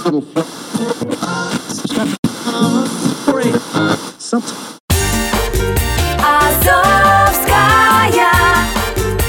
[0.00, 0.32] Азовская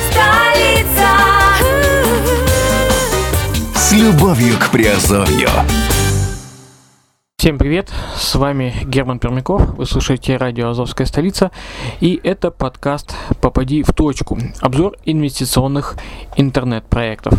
[0.10, 1.10] столица.
[3.76, 5.50] С любовью к Приазовью.
[7.38, 11.52] Всем привет, с вами Герман Пермяков, вы слушаете радио «Азовская столица»
[12.00, 15.98] и это подкаст «Попади в точку», обзор инвестиционных
[16.38, 17.34] интернет-проектов.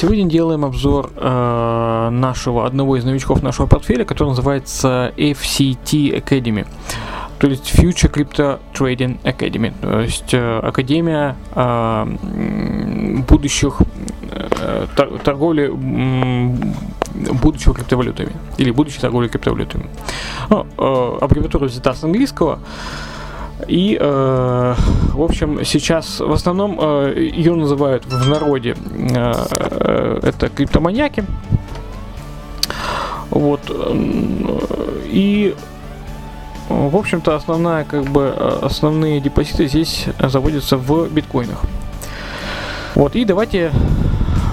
[0.00, 6.66] Сегодня делаем обзор э, нашего одного из новичков нашего портфеля, который называется FCT Academy
[7.40, 12.06] то есть Future Crypto Trading Academy, то есть э, Академия э,
[13.28, 13.80] будущих
[14.30, 16.74] э, тор- торговли м,
[17.40, 19.86] будущего криптовалютами или будущей торговли криптовалютами.
[20.50, 22.58] Ну, э, аббревиатура взята с английского.
[23.66, 24.74] И, э,
[25.12, 31.24] в общем, сейчас в основном э, ее называют в народе э, э, это криптоманьяки.
[33.30, 33.60] Вот.
[33.70, 34.60] м,
[35.06, 35.54] И
[36.68, 41.62] в общем-то, основная, как бы, э, основные депозиты здесь заводятся в биткоинах.
[42.94, 43.72] Вот, и давайте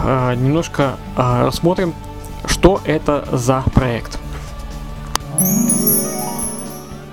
[0.04, 1.94] э, немножко э, рассмотрим,
[2.46, 4.18] что это за проект.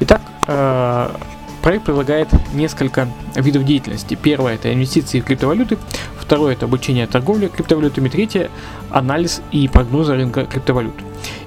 [0.01, 1.09] Итак, э,
[1.63, 4.19] проект предлагает несколько видов деятельности.
[4.21, 5.79] Первое это инвестиции в криптовалюты,
[6.19, 8.51] второе это обучение торговли криптовалютами, третье
[8.91, 10.95] анализ и прогнозы рынка криптовалют.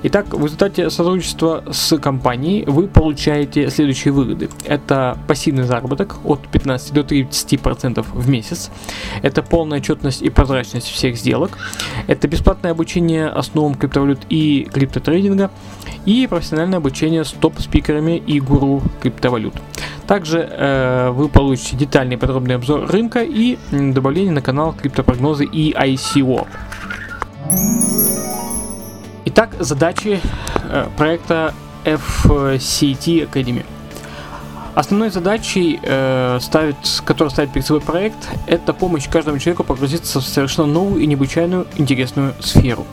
[0.04, 4.50] Итак, в результате сотрудничества с компанией вы получаете следующие выгоды.
[4.66, 8.70] Это пассивный заработок от 15 до 30% в месяц.
[9.22, 11.58] Это полная отчетность и прозрачность всех сделок.
[12.08, 15.50] Это бесплатное обучение основам криптовалют и криптотрейдинга.
[16.06, 19.56] И профессиональное обучение с топ-спикерами и гуру криптовалют.
[20.06, 26.46] Также э, вы получите детальный подробный обзор рынка и добавление на канал криптопрогнозы и ICO.
[29.38, 30.22] Итак, задачи
[30.64, 31.54] э, проекта
[31.84, 33.66] FCT Academy.
[34.76, 38.16] Основной задачей, э, ставит, которую ставит перед собой проект,
[38.48, 42.86] это помощь каждому человеку погрузиться в совершенно новую и необычайную интересную сферу.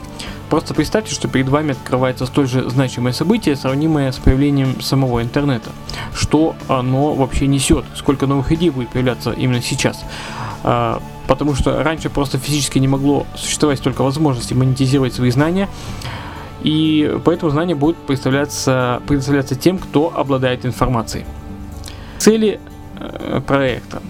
[0.49, 5.69] Просто представьте, что перед вами открывается столь же значимое событие, сравнимое с появлением самого интернета.
[6.13, 10.03] Что оно вообще несет, сколько новых идей будет появляться именно сейчас.
[10.65, 15.69] А, потому что раньше просто физически не могло существовать столько возможностей монетизировать свои знания,
[16.63, 21.25] и поэтому знания будут представляться, предоставляться тем, кто обладает информацией.
[22.17, 22.59] Цели
[22.99, 24.01] э, проекта.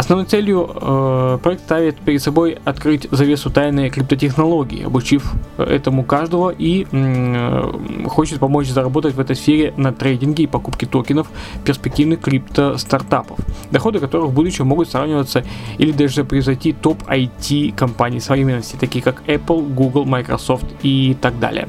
[0.00, 6.86] Основной целью э, проект ставит перед собой открыть завесу тайны криптотехнологий, обучив этому каждого и
[6.90, 7.72] э,
[8.06, 11.30] хочет помочь заработать в этой сфере на трейдинге и покупке токенов
[11.66, 13.40] перспективных крипто-стартапов,
[13.70, 15.44] доходы которых в будущем могут сравниваться
[15.76, 21.68] или даже превзойти топ IT компаний современности, такие как Apple, Google, Microsoft и так далее.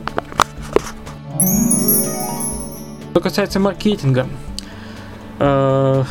[3.12, 4.26] Что касается маркетинга,
[5.40, 6.04] э,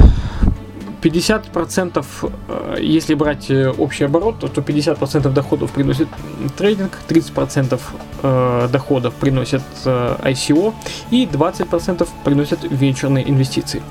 [1.03, 2.05] 50%,
[2.49, 6.09] э, если брать э, общий оборот, то 50% доходов приносит
[6.56, 7.81] трейдинг, 30%
[8.22, 10.75] э, доходов приносит ICO
[11.11, 13.83] и 20% приносят венчурные инвестиции.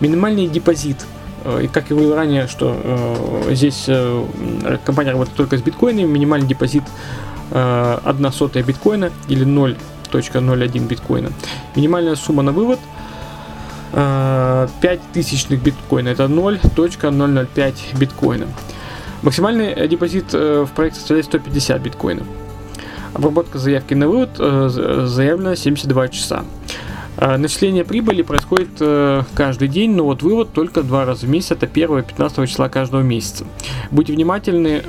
[0.00, 1.06] Минимальный депозит
[1.62, 2.76] и как я говорил ранее, что
[3.50, 3.88] здесь
[4.84, 6.82] компания работает только с биткоинами, минимальный депозит
[7.52, 11.30] э, 1 сотая биткоина или 0.01 биткоина.
[11.76, 12.80] Минимальная сумма на вывод
[13.92, 18.46] 5 тысячных биткоина, это 0.005 биткоина.
[19.22, 22.26] Максимальный э, депозит э, в проекте составляет 150 биткоинов.
[23.14, 26.44] Обработка заявки на вывод э, за- заявлена 72 часа.
[27.20, 28.68] Начисление прибыли происходит
[29.34, 32.68] каждый день, но вот вывод только два раза в месяц, это 1 и 15 числа
[32.68, 33.44] каждого месяца.
[33.90, 34.82] Будьте внимательны,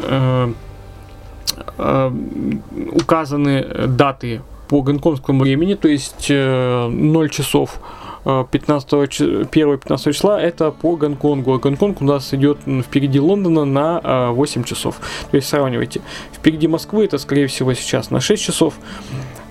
[2.93, 7.79] указаны даты по гонконгскому времени, то есть э, 0 часов
[8.23, 11.53] 15 чи- 1 и 15 числа это по Гонконгу.
[11.53, 14.99] А Гонконг у нас идет впереди Лондона на э, 8 часов.
[15.31, 16.01] То есть сравнивайте.
[16.33, 18.73] Впереди Москвы это скорее всего сейчас на 6 часов.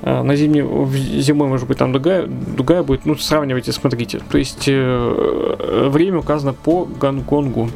[0.03, 0.63] Э, На зимне,
[1.21, 3.07] зимой, может быть, там другая, другая будет.
[3.07, 4.21] Ну, сравнивайте, смотрите.
[4.31, 7.71] То есть э, время указано по Гонконгу.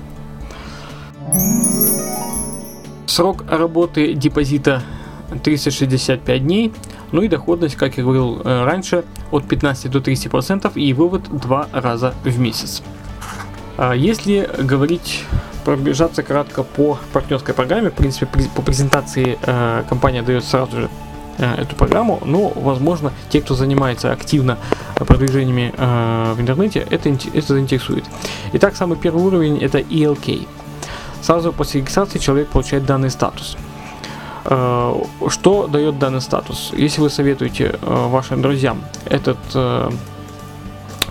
[3.07, 4.83] Срок работы депозита
[5.43, 6.73] 365 дней.
[7.13, 11.69] Ну и доходность, как я говорил э, раньше, от 15 до 30% и вывод два
[11.73, 12.83] раза в месяц.
[13.77, 15.25] А Если говорить,
[15.65, 20.89] пробежаться кратко по партнерской программе, в принципе, при- по презентации э, компания дает сразу же
[21.39, 24.57] э, эту программу, но, возможно, те, кто занимается активно
[24.97, 28.05] продвижениями в интернете, это, это заинтересует.
[28.53, 30.47] Итак, самый первый уровень это ELK.
[31.23, 33.57] Сразу после регистрации человек получает данный статус.
[34.45, 34.95] Э,
[35.29, 36.73] Что дает данный статус?
[36.77, 39.91] Если вы советуете э, вашим друзьям этот э,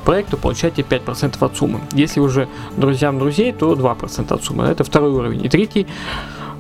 [0.06, 1.80] проект, то получаете 5% от суммы.
[1.94, 2.48] Если уже
[2.78, 4.66] друзьям друзей, то 2% от суммы.
[4.66, 5.46] Это второй уровень.
[5.46, 5.88] И третий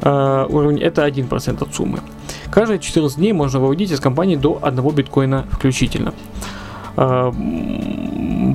[0.03, 1.99] уровень это 1% от суммы.
[2.49, 6.13] Каждые 14 дней можно выводить из компании до 1 биткоина включительно.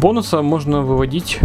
[0.00, 1.38] Бонуса можно выводить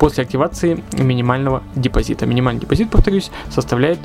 [0.00, 2.26] после активации минимального депозита.
[2.26, 4.00] Минимальный депозит, повторюсь, составляет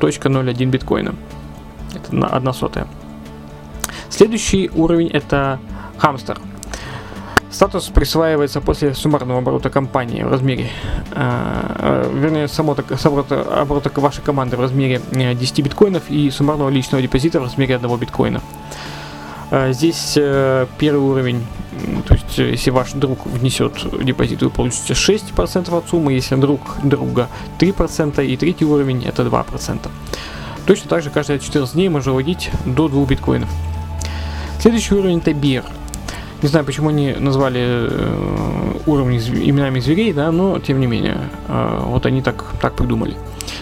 [0.00, 1.14] 0.01 биткоина.
[1.94, 2.86] Это на 1 сотая.
[4.08, 5.58] Следующий уровень это
[5.98, 6.38] хамстер.
[7.50, 10.70] Статус присваивается после суммарного оборота компании в размере,
[11.12, 11.20] э,
[11.78, 16.68] э, вернее, само так, оборота, оборота вашей команды в размере э, 10 биткоинов и суммарного
[16.68, 18.40] личного депозита в размере 1 биткоина.
[19.52, 21.46] Э, Здесь э, первый уровень,
[22.34, 23.72] есть э, если ваш друг внесет
[24.04, 27.28] депозит, вы получите 6% от суммы, если друг друга
[27.58, 29.88] 3%, и третий уровень это 2%.
[30.66, 33.48] Точно так же каждые 14 дней можно выводить до 2 биткоинов.
[34.60, 35.64] Следующий уровень это BIR.
[36.42, 41.80] Не знаю, почему они назвали э, уровни именами зверей, да, но тем не менее, э,
[41.84, 43.14] вот они так, так придумали.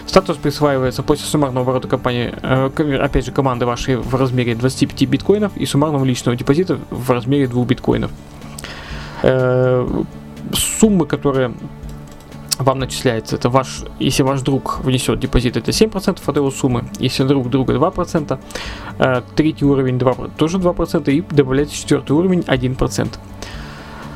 [0.06, 5.56] Статус присваивается после суммарного оборота компании, э, опять же, команды вашей в размере 25 биткоинов
[5.56, 8.10] и суммарного личного депозита в размере 2 биткоинов.
[9.22, 9.86] Э,
[10.52, 11.54] суммы, которые
[12.58, 17.24] вам начисляется, это ваш, если ваш друг внесет депозит, это 7% от его суммы, если
[17.24, 18.38] друг друга 2%,
[18.98, 23.19] э, третий уровень 2, тоже 2%, и добавляется четвертый уровень 1%.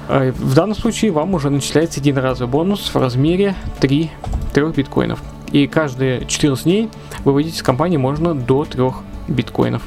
[0.09, 4.11] Э, В данном случае вам уже начисляется единоразовый бонус в размере 3,
[4.53, 5.23] 3 биткоинов.
[5.53, 6.91] И каждые 14 дней
[7.25, 8.83] выводить из компании можно до 3
[9.29, 9.83] биткоинов.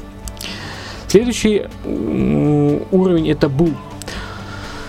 [1.06, 3.74] Следующий уровень это Bull.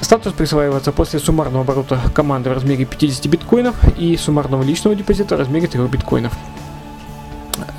[0.02, 5.40] Статус присваивается после суммарного оборота команды в размере 50 биткоинов и суммарного личного депозита в
[5.40, 6.34] размере 3 биткоинов.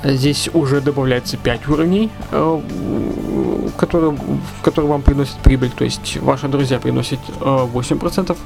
[0.03, 2.61] Здесь уже добавляется 5 уровней, э,
[3.77, 4.17] которые,
[4.61, 5.71] которые вам приносят прибыль.
[5.71, 8.37] То есть ваши друзья приносят э, 8%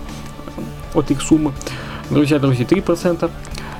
[0.96, 1.54] от их суммы,
[2.10, 3.30] друзья друзей 3%,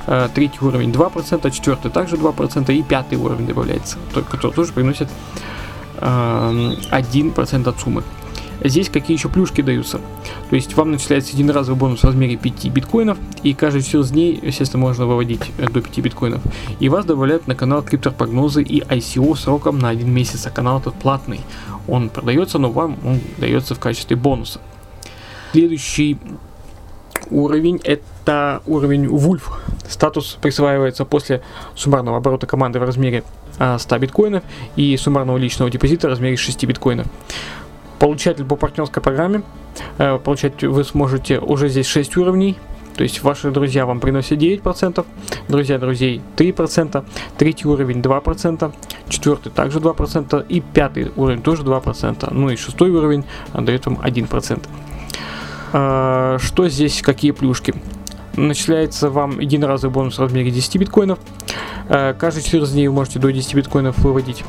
[0.06, 5.08] э, третий уровень 2%, четвертый также 2% и пятый уровень добавляется, то- который тоже приносит
[5.96, 6.06] э,
[6.90, 8.04] 1% от суммы.
[8.62, 10.00] Здесь какие еще плюшки даются.
[10.50, 14.82] То есть вам начисляется единоразовый бонус в размере 5 биткоинов, и каждые 14 дней, естественно,
[14.82, 16.40] можно выводить э, до 5 биткоинов.
[16.80, 20.94] И вас добавляют на канал криптопрогнозы и ICO сроком на 1 месяц, а канал этот
[20.94, 21.40] платный.
[21.86, 24.60] Он продается, но вам он дается в качестве бонуса.
[25.52, 26.18] Следующий
[27.30, 29.42] уровень это уровень Wolf.
[29.88, 31.42] Статус присваивается после
[31.74, 33.24] суммарного оборота команды в размере
[33.58, 34.44] а, 100 биткоинов
[34.76, 37.06] и суммарного личного депозита в размере 6 биткоинов.
[37.98, 39.42] Получатель по партнерской программе.
[39.98, 42.56] э, Получать вы сможете уже здесь 6 уровней.
[42.96, 45.06] То есть ваши друзья вам приносят 9%,
[45.48, 47.04] друзья друзей 3%,
[47.36, 48.72] третий уровень 2%,
[49.08, 52.28] четвертый также 2% и пятый уровень тоже 2%.
[52.32, 54.66] Ну и шестой уровень а, дает вам 1%.
[55.72, 57.72] А, Что здесь, какие плюшки?
[58.34, 61.20] Начисляется вам единоразовый бонус в размере 10 биткоинов.
[61.88, 64.44] Э, Каждые 14 дней вы можете до 10 биткоинов выводить.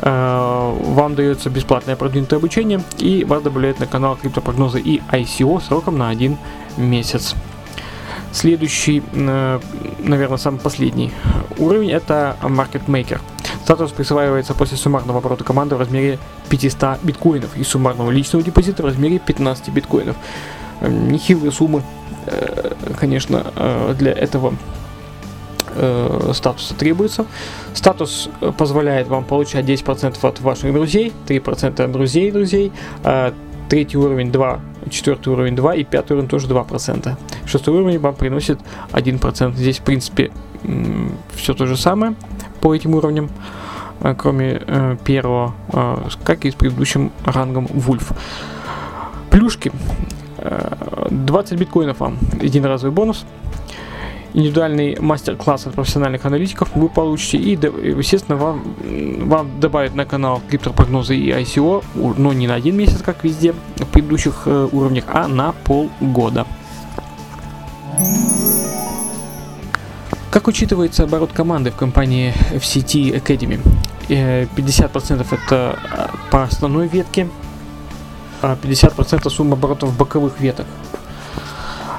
[0.00, 5.98] Э, Вам дается бесплатное продвинутое обучение и вас добавляют на канал криптопрогноза и ICO сроком
[5.98, 6.36] на 1
[6.76, 7.34] месяц.
[8.30, 11.12] Следующий, наверное, самый последний
[11.56, 13.20] уровень это Market Maker.
[13.68, 18.86] Статус присваивается после суммарного оборота команды в размере 500 биткоинов и суммарного личного депозита в
[18.86, 20.16] размере 15 биткоинов.
[20.80, 21.82] Э, Нехилые суммы,
[22.26, 24.54] э, конечно, э, для этого
[25.74, 27.26] э, статуса требуется.
[27.74, 32.72] Статус э, позволяет вам получать 10% от ваших друзей, 3% от друзей друзей,
[33.04, 33.32] э,
[33.68, 34.60] третий уровень 2,
[34.90, 37.16] четвертый уровень 2 и пятый уровень тоже 2%.
[37.46, 38.58] Шестой уровень вам приносит
[38.92, 39.54] 1%.
[39.54, 40.30] Здесь, в принципе,
[41.34, 42.14] все то же самое
[42.60, 43.30] по этим уровням,
[44.00, 48.16] э, кроме э, первого, э, как и с предыдущим рангом Wolf.
[49.30, 49.72] Плюшки.
[50.38, 53.24] Э, 20 биткоинов вам, единоразовый бонус.
[54.34, 57.38] Индивидуальный мастер-класс от профессиональных аналитиков вы получите.
[57.38, 58.74] И, естественно, вам,
[59.26, 63.86] вам добавят на канал криптопрогнозы и ICO, но не на один месяц, как везде в
[63.86, 66.46] предыдущих э, уровнях, а на полгода.
[70.30, 73.60] Как учитывается оборот команды в компании FCT Academy?
[74.10, 77.28] Э, 50% это э, по основной ветке,
[78.42, 80.66] а 50% сумма оборотов боковых веток.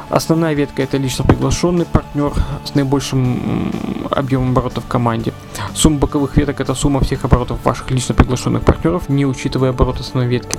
[0.09, 2.33] Основная ветка это лично приглашенный партнер
[2.65, 3.71] с наибольшим
[4.09, 5.33] объемом оборотов в команде.
[5.75, 10.27] Сумма боковых веток это сумма всех оборотов ваших лично приглашенных партнеров, не учитывая оборот основной
[10.27, 10.57] ветки.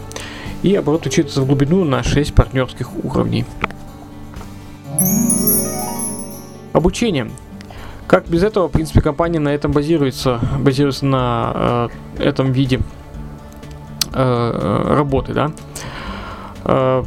[0.62, 3.45] И оборот учитывается в глубину на 6 партнерских уровней.
[6.73, 7.30] Обучение.
[8.07, 11.88] Как без этого, в принципе, компания на этом базируется, базируется на
[12.19, 12.80] э, этом виде
[14.12, 15.52] э, работы, да.
[16.64, 17.02] Э,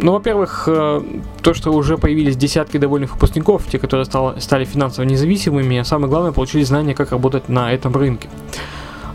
[0.00, 1.02] ну, во-первых, э,
[1.42, 6.08] то, что уже появились десятки довольных выпускников, те, которые стало, стали финансово независимыми, а самое
[6.08, 8.28] главное, получили знания, как работать на этом рынке.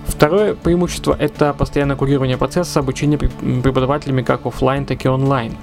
[0.08, 5.56] Второе преимущество– это постоянное курирование процесса обучения преп- преподавателями как оффлайн, так и онлайн.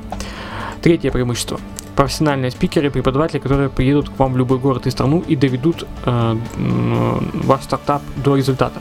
[0.83, 1.61] Третье преимущество–
[1.97, 6.37] профессиональные спикеры, преподаватели, которые приедут к вам в любой город и страну и доведут э,
[6.57, 8.81] ваш стартап до результата.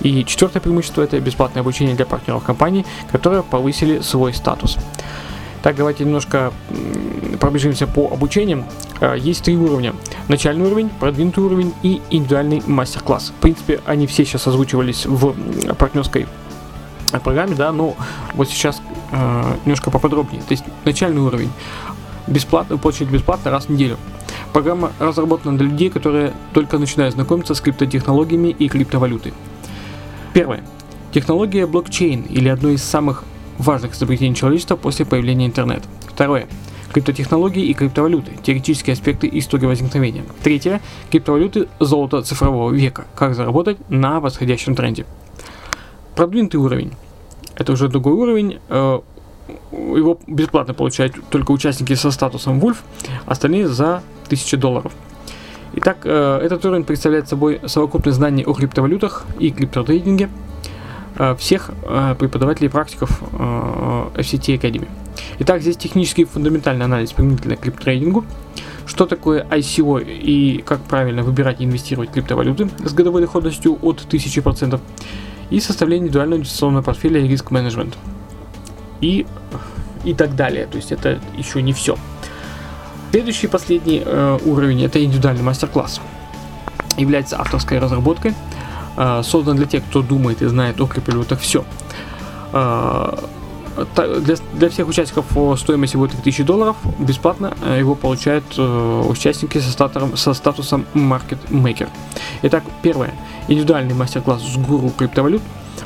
[0.00, 4.76] И четвертое преимущество– это бесплатное обучение для партнеров компании, которые повысили свой статус.
[5.62, 6.52] Так, давайте немножко
[7.38, 8.64] пробежимся по обучениям.
[9.00, 9.94] Э, Есть три уровня.
[10.28, 13.32] Начальный уровень, продвинутый уровень и индивидуальный мастер-класс.
[13.36, 15.34] В принципе, они все сейчас озвучивались в
[15.74, 16.26] партнерской
[17.22, 17.96] программе, да, но
[18.34, 18.80] вот сейчас
[19.12, 20.42] э, немножко поподробнее.
[20.42, 21.50] То есть начальный уровень.
[22.26, 23.96] Бесплатно, получить бесплатно раз в неделю.
[24.52, 29.34] Программа разработана для людей, которые только начинают знакомиться с криптотехнологиями и криптовалютой.
[30.32, 30.62] Первое.
[31.12, 33.24] Технология блокчейн или одно из самых
[33.60, 35.84] важных изобретений человечества после появления интернета.
[36.06, 36.46] Второе.
[36.92, 38.32] Криптотехнологии и криптовалюты.
[38.42, 40.24] Теоретические аспекты истории возникновения.
[40.42, 40.80] Третье.
[41.10, 43.06] Криптовалюты золото цифрового века.
[43.14, 45.06] Как заработать на восходящем тренде.
[46.16, 46.92] Продвинутый уровень.
[47.54, 48.58] Это уже другой уровень.
[48.68, 49.00] э,
[49.72, 52.78] Его бесплатно получают только участники со статусом Wolf,
[53.26, 54.92] остальные за 1000 долларов.
[55.74, 60.28] Итак, э, этот уровень представляет собой совокупность знаний о криптовалютах и криптотрейдинге
[61.38, 63.36] всех э, преподавателей и практиков э,
[64.14, 64.88] FCT Academy.
[65.40, 68.24] Итак, здесь технический фундаментальный анализ применительно к криптотрейдингу,
[68.86, 74.06] что такое ICO и как правильно выбирать и инвестировать в криптовалюты с годовой доходностью от
[74.08, 74.80] 1000%,
[75.50, 77.96] и составление индивидуального инвестиционного портфеля и риск-менеджмент.
[79.00, 79.26] И,
[80.04, 80.66] и так далее.
[80.66, 81.96] То есть это еще не все.
[83.10, 86.00] Следующий последний э, уровень это индивидуальный мастер-класс.
[86.96, 88.34] Является авторской разработкой, э,
[88.96, 91.64] создан для тех, кто думает и знает о криптовалютах все.
[92.52, 93.16] Э,
[93.94, 96.76] для, для всех участников э, стоимость его 3000 долларов.
[96.98, 101.88] Бесплатно э, его получают э, участники со, статором- со статусом Market Maker.
[102.42, 103.14] Итак, первое.
[103.48, 105.42] Индивидуальный мастер-класс с гуру криптовалют.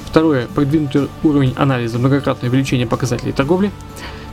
[0.07, 0.47] Второе.
[0.47, 3.71] Продвинутый уровень анализа, многократное увеличение показателей торговли.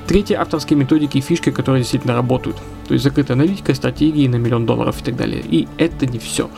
[0.08, 0.40] Третье.
[0.40, 2.58] Авторские методики и фишки, которые действительно работают.
[2.88, 5.42] То есть закрытая аналитика, стратегии на миллион долларов и так далее.
[5.42, 6.50] И это не все.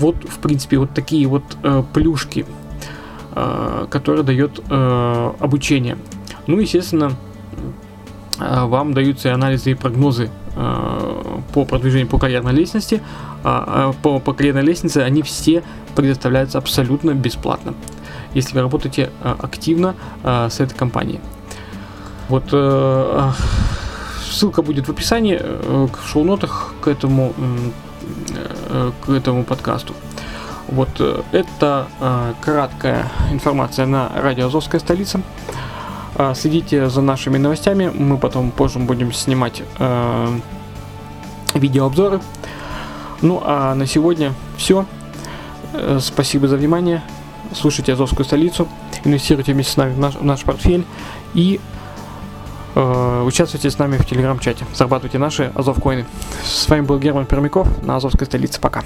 [0.00, 2.46] Вот, в принципе, вот такие вот э, плюшки,
[3.34, 5.98] э, которые дает э, обучение.
[6.46, 7.12] Ну, естественно,
[8.38, 13.02] э, вам даются и анализы и прогнозы э, по продвижению по карьерной лестнице.
[13.44, 15.62] А, а по, по карьерной лестнице они все
[15.94, 17.74] предоставляются абсолютно бесплатно,
[18.32, 21.20] если вы работаете э, активно э, с этой компанией.
[22.30, 22.44] Вот
[24.24, 27.34] ссылка будет в описании, в шоу-нотах к этому,
[29.04, 29.94] к этому подкасту.
[30.70, 35.20] Вот э, это э, краткая информация на радио Азовская столица.
[36.34, 37.90] Следите за нашими новостями.
[37.94, 40.38] Мы потом позже будем снимать э,
[41.54, 42.20] видеообзоры.
[43.22, 44.84] Ну а на сегодня все.
[46.00, 47.02] Спасибо за внимание.
[47.54, 48.68] Слушайте Азовскую столицу.
[49.04, 50.84] Инвестируйте вместе с нами в наш, в наш портфель.
[51.32, 51.79] И э,
[52.74, 54.64] участвуйте с нами в телеграм-чате.
[54.74, 56.04] Зарабатывайте наши Азов коины.
[56.42, 58.60] С вами был Герман Пермяков на Азовской столице.
[58.60, 58.82] Пока.